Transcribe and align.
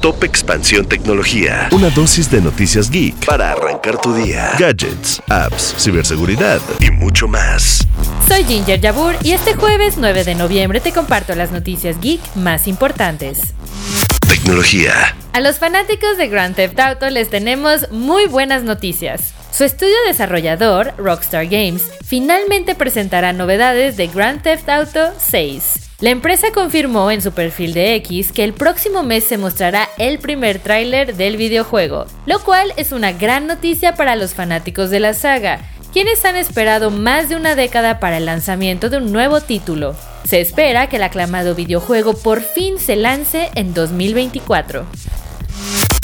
Top 0.00 0.24
Expansión 0.24 0.86
Tecnología. 0.86 1.68
Una 1.72 1.90
dosis 1.90 2.30
de 2.30 2.40
noticias 2.40 2.90
geek 2.90 3.26
para 3.26 3.52
arrancar 3.52 4.00
tu 4.00 4.14
día. 4.14 4.52
Gadgets, 4.58 5.22
apps, 5.28 5.74
ciberseguridad 5.78 6.58
y 6.80 6.90
mucho 6.90 7.28
más. 7.28 7.86
Soy 8.26 8.44
Ginger 8.44 8.80
Yabur 8.80 9.14
y 9.22 9.32
este 9.32 9.52
jueves 9.52 9.96
9 9.98 10.24
de 10.24 10.34
noviembre 10.34 10.80
te 10.80 10.92
comparto 10.92 11.34
las 11.34 11.52
noticias 11.52 12.00
geek 12.00 12.20
más 12.34 12.66
importantes. 12.66 13.52
Tecnología. 14.26 15.14
A 15.34 15.40
los 15.40 15.58
fanáticos 15.58 16.16
de 16.16 16.28
Grand 16.28 16.56
Theft 16.56 16.80
Auto 16.80 17.10
les 17.10 17.28
tenemos 17.28 17.90
muy 17.90 18.26
buenas 18.26 18.62
noticias. 18.62 19.34
Su 19.52 19.64
estudio 19.64 19.96
desarrollador, 20.06 20.94
Rockstar 20.96 21.46
Games, 21.46 21.90
finalmente 22.04 22.74
presentará 22.74 23.32
novedades 23.32 23.96
de 23.96 24.06
Grand 24.06 24.40
Theft 24.42 24.68
Auto 24.68 25.12
6. 25.18 25.90
La 26.00 26.10
empresa 26.10 26.48
confirmó 26.54 27.10
en 27.10 27.20
su 27.20 27.32
perfil 27.32 27.74
de 27.74 27.94
X 27.96 28.32
que 28.32 28.44
el 28.44 28.54
próximo 28.54 29.02
mes 29.02 29.24
se 29.24 29.36
mostrará 29.36 29.90
el 29.98 30.18
primer 30.18 30.60
tráiler 30.60 31.14
del 31.14 31.36
videojuego, 31.36 32.06
lo 32.24 32.38
cual 32.42 32.72
es 32.76 32.92
una 32.92 33.12
gran 33.12 33.46
noticia 33.46 33.96
para 33.96 34.16
los 34.16 34.34
fanáticos 34.34 34.88
de 34.88 35.00
la 35.00 35.12
saga, 35.12 35.60
quienes 35.92 36.24
han 36.24 36.36
esperado 36.36 36.90
más 36.90 37.28
de 37.28 37.36
una 37.36 37.54
década 37.54 37.98
para 38.00 38.18
el 38.18 38.26
lanzamiento 38.26 38.88
de 38.88 38.98
un 38.98 39.12
nuevo 39.12 39.40
título. 39.40 39.94
Se 40.24 40.40
espera 40.40 40.88
que 40.88 40.96
el 40.96 41.02
aclamado 41.02 41.54
videojuego 41.54 42.14
por 42.14 42.40
fin 42.40 42.78
se 42.78 42.96
lance 42.96 43.50
en 43.56 43.74
2024. 43.74 44.86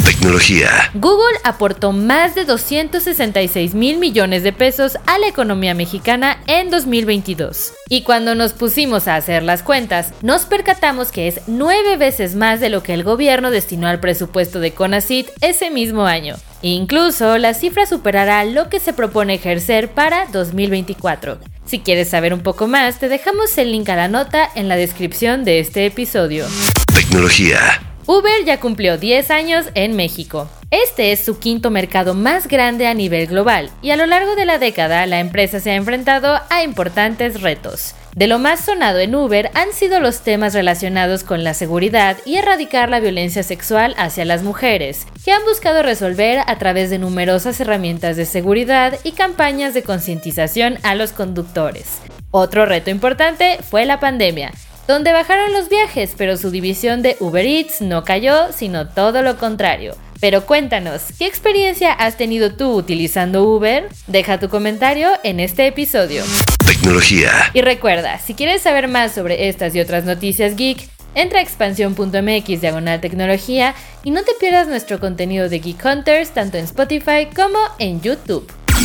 Tecnología. 0.06 0.70
Google 0.94 1.36
aportó 1.42 1.90
más 1.90 2.36
de 2.36 2.44
266 2.44 3.74
mil 3.74 3.98
millones 3.98 4.44
de 4.44 4.52
pesos 4.52 4.98
a 5.04 5.18
la 5.18 5.26
economía 5.26 5.74
mexicana 5.74 6.38
en 6.46 6.70
2022. 6.70 7.72
Y 7.88 8.02
cuando 8.02 8.36
nos 8.36 8.52
pusimos 8.52 9.08
a 9.08 9.16
hacer 9.16 9.42
las 9.42 9.64
cuentas, 9.64 10.12
nos 10.22 10.44
percatamos 10.44 11.10
que 11.10 11.26
es 11.26 11.40
nueve 11.48 11.96
veces 11.96 12.36
más 12.36 12.60
de 12.60 12.68
lo 12.68 12.84
que 12.84 12.94
el 12.94 13.02
gobierno 13.02 13.50
destinó 13.50 13.88
al 13.88 13.98
presupuesto 13.98 14.60
de 14.60 14.70
CONACIT 14.70 15.26
ese 15.40 15.72
mismo 15.72 16.06
año. 16.06 16.36
Incluso 16.62 17.36
la 17.36 17.52
cifra 17.52 17.84
superará 17.84 18.44
lo 18.44 18.68
que 18.68 18.78
se 18.78 18.92
propone 18.92 19.34
ejercer 19.34 19.88
para 19.88 20.26
2024. 20.26 21.40
Si 21.64 21.80
quieres 21.80 22.10
saber 22.10 22.32
un 22.32 22.44
poco 22.44 22.68
más, 22.68 23.00
te 23.00 23.08
dejamos 23.08 23.58
el 23.58 23.72
link 23.72 23.88
a 23.88 23.96
la 23.96 24.06
nota 24.06 24.48
en 24.54 24.68
la 24.68 24.76
descripción 24.76 25.42
de 25.42 25.58
este 25.58 25.84
episodio. 25.84 26.46
Tecnología. 26.94 27.85
Uber 28.08 28.44
ya 28.44 28.60
cumplió 28.60 28.98
10 28.98 29.32
años 29.32 29.66
en 29.74 29.96
México. 29.96 30.48
Este 30.70 31.10
es 31.10 31.24
su 31.24 31.40
quinto 31.40 31.70
mercado 31.70 32.14
más 32.14 32.46
grande 32.46 32.86
a 32.86 32.94
nivel 32.94 33.26
global 33.26 33.70
y 33.82 33.90
a 33.90 33.96
lo 33.96 34.06
largo 34.06 34.36
de 34.36 34.44
la 34.44 34.58
década 34.58 35.06
la 35.06 35.18
empresa 35.18 35.58
se 35.58 35.72
ha 35.72 35.74
enfrentado 35.74 36.40
a 36.48 36.62
importantes 36.62 37.40
retos. 37.40 37.96
De 38.14 38.28
lo 38.28 38.38
más 38.38 38.64
sonado 38.64 39.00
en 39.00 39.14
Uber 39.16 39.50
han 39.54 39.72
sido 39.72 39.98
los 39.98 40.20
temas 40.20 40.54
relacionados 40.54 41.24
con 41.24 41.42
la 41.42 41.52
seguridad 41.52 42.16
y 42.24 42.36
erradicar 42.36 42.90
la 42.90 43.00
violencia 43.00 43.42
sexual 43.42 43.96
hacia 43.98 44.24
las 44.24 44.44
mujeres, 44.44 45.06
que 45.24 45.32
han 45.32 45.44
buscado 45.44 45.82
resolver 45.82 46.38
a 46.46 46.58
través 46.58 46.90
de 46.90 47.00
numerosas 47.00 47.58
herramientas 47.58 48.16
de 48.16 48.24
seguridad 48.24 49.00
y 49.02 49.12
campañas 49.12 49.74
de 49.74 49.82
concientización 49.82 50.78
a 50.84 50.94
los 50.94 51.10
conductores. 51.10 51.98
Otro 52.30 52.66
reto 52.66 52.90
importante 52.90 53.58
fue 53.68 53.84
la 53.84 53.98
pandemia, 53.98 54.52
donde 54.86 55.12
bajaron 55.12 55.52
los 55.52 55.68
viajes, 55.68 56.14
pero 56.16 56.36
su 56.36 56.50
división 56.50 57.02
de 57.02 57.16
Uber 57.20 57.44
Eats 57.44 57.80
no 57.80 58.04
cayó, 58.04 58.52
sino 58.52 58.88
todo 58.88 59.22
lo 59.22 59.36
contrario. 59.36 59.96
Pero 60.20 60.46
cuéntanos, 60.46 61.02
¿qué 61.18 61.26
experiencia 61.26 61.92
has 61.92 62.16
tenido 62.16 62.54
tú 62.54 62.74
utilizando 62.74 63.44
Uber? 63.44 63.88
Deja 64.06 64.40
tu 64.40 64.48
comentario 64.48 65.10
en 65.22 65.40
este 65.40 65.66
episodio. 65.66 66.22
Tecnología. 66.66 67.30
Y 67.52 67.60
recuerda, 67.60 68.18
si 68.18 68.34
quieres 68.34 68.62
saber 68.62 68.88
más 68.88 69.12
sobre 69.12 69.48
estas 69.48 69.74
y 69.74 69.80
otras 69.80 70.04
noticias 70.04 70.56
geek, 70.56 70.88
entra 71.14 71.40
a 71.40 71.42
expansión.mx 71.42 72.60
diagonal 72.60 73.00
tecnología 73.00 73.74
y 74.04 74.10
no 74.10 74.22
te 74.22 74.32
pierdas 74.38 74.68
nuestro 74.68 75.00
contenido 75.00 75.48
de 75.48 75.58
Geek 75.58 75.84
Hunters 75.84 76.30
tanto 76.30 76.58
en 76.58 76.64
Spotify 76.64 77.28
como 77.34 77.58
en 77.78 78.00
YouTube. 78.00 78.50